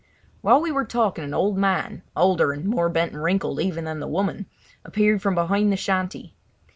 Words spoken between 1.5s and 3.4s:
man—older and more bent and